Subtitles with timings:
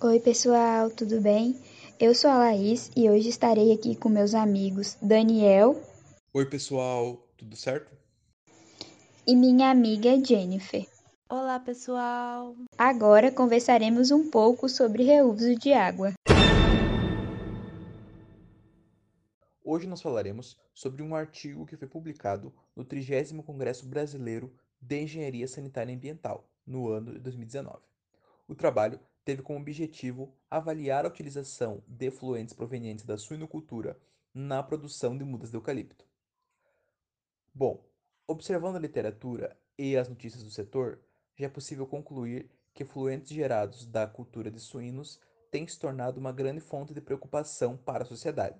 [0.00, 1.60] Oi, pessoal, tudo bem?
[1.98, 5.74] Eu sou a Laís e hoje estarei aqui com meus amigos Daniel.
[6.32, 7.92] Oi, pessoal, tudo certo?
[9.26, 10.86] E minha amiga Jennifer.
[11.28, 12.54] Olá, pessoal!
[12.78, 16.12] Agora conversaremos um pouco sobre reuso de água.
[19.64, 25.48] Hoje nós falaremos sobre um artigo que foi publicado no 30 Congresso Brasileiro de Engenharia
[25.48, 27.80] Sanitária e Ambiental, no ano de 2019.
[28.46, 34.00] O trabalho teve como objetivo avaliar a utilização de efluentes provenientes da suinocultura
[34.32, 36.06] na produção de mudas de eucalipto.
[37.54, 37.84] Bom,
[38.26, 40.98] observando a literatura e as notícias do setor,
[41.36, 45.20] já é possível concluir que efluentes gerados da cultura de suínos
[45.50, 48.58] têm se tornado uma grande fonte de preocupação para a sociedade.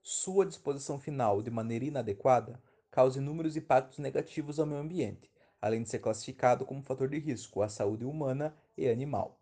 [0.00, 5.28] Sua disposição final de maneira inadequada causa inúmeros impactos negativos ao meio ambiente,
[5.60, 9.40] além de ser classificado como fator de risco à saúde humana e animal.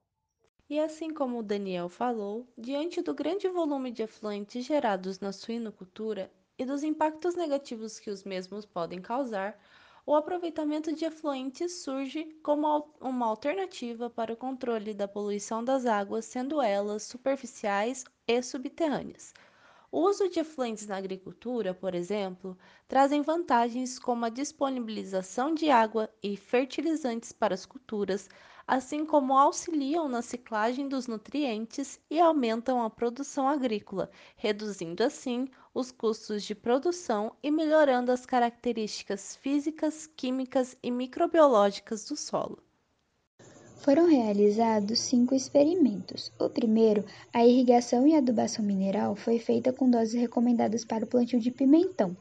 [0.68, 6.32] E assim como o Daniel falou, diante do grande volume de efluentes gerados na suinocultura
[6.58, 9.58] e dos impactos negativos que os mesmos podem causar,
[10.04, 16.24] o aproveitamento de efluentes surge como uma alternativa para o controle da poluição das águas,
[16.24, 19.32] sendo elas superficiais e subterrâneas.
[19.90, 26.10] O uso de efluentes na agricultura, por exemplo, trazem vantagens como a disponibilização de água
[26.22, 28.28] e fertilizantes para as culturas,
[28.66, 35.92] assim como auxiliam na ciclagem dos nutrientes e aumentam a produção agrícola, reduzindo assim os
[35.92, 42.58] custos de produção e melhorando as características físicas, químicas e microbiológicas do solo.
[43.76, 46.32] Foram realizados cinco experimentos.
[46.40, 51.38] O primeiro, a irrigação e adubação mineral, foi feita com doses recomendadas para o plantio
[51.38, 52.16] de pimentão.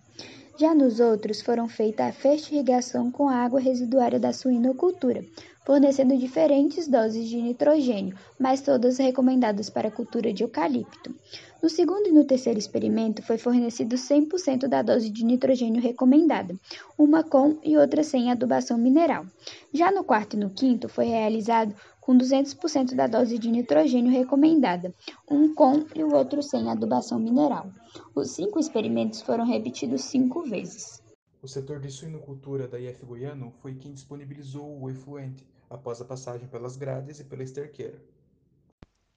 [0.57, 5.25] Já nos outros, foram feita a fertirrigação com a água residuária da suinocultura,
[5.65, 11.13] fornecendo diferentes doses de nitrogênio, mas todas recomendadas para a cultura de eucalipto.
[11.61, 16.55] No segundo e no terceiro experimento, foi fornecido 100% da dose de nitrogênio recomendada,
[16.97, 19.25] uma com e outra sem adubação mineral.
[19.73, 24.93] Já no quarto e no quinto, foi realizado com 200% da dose de nitrogênio recomendada,
[25.27, 27.73] um com e o outro sem adubação mineral.
[28.13, 31.01] Os cinco experimentos foram repetidos cinco vezes.
[31.41, 36.47] O setor de suinocultura da IF Goiano foi quem disponibilizou o efluente após a passagem
[36.47, 37.99] pelas grades e pela esterqueira.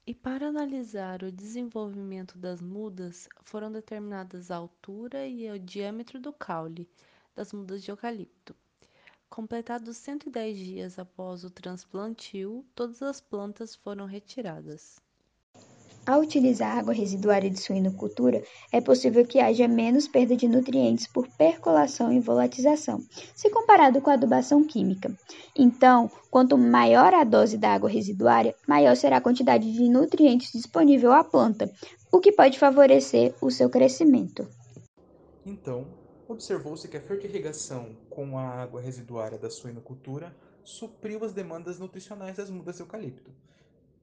[0.07, 6.33] E para analisar o desenvolvimento das mudas, foram determinadas a altura e o diâmetro do
[6.33, 6.89] caule
[7.37, 8.57] das mudas de eucalipto.
[9.31, 14.97] Completados 110 dias após o transplantio, todas as plantas foram retiradas.
[16.07, 21.29] Ao utilizar água residuária de suinocultura, é possível que haja menos perda de nutrientes por
[21.37, 23.03] percolação e volatização,
[23.35, 25.15] se comparado com a adubação química.
[25.55, 31.13] Então, quanto maior a dose da água residuária, maior será a quantidade de nutrientes disponível
[31.13, 31.71] à planta,
[32.11, 34.49] o que pode favorecer o seu crescimento.
[35.45, 35.87] Então,
[36.29, 42.51] observou-se que a fertirrigação com a água residuária da suinocultura supriu as demandas nutricionais das
[42.51, 43.33] mudas de eucalipto,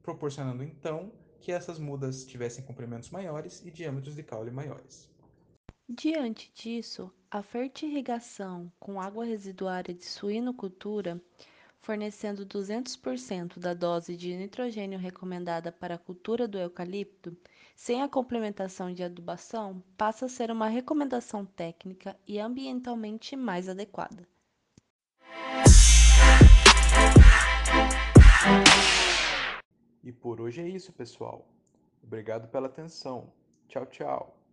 [0.01, 5.07] proporcionando então que essas mudas tivessem comprimentos maiores e diâmetros de caule maiores.
[5.87, 11.21] Diante disso, a fertirrigação com água residuária de suinocultura,
[11.85, 17.37] fornecendo 200% da dose de nitrogênio recomendada para a cultura do eucalipto,
[17.75, 24.27] sem a complementação de adubação, passa a ser uma recomendação técnica e ambientalmente mais adequada.
[30.03, 31.47] E por hoje é isso, pessoal.
[32.01, 33.31] Obrigado pela atenção.
[33.67, 34.44] Tchau, tchau.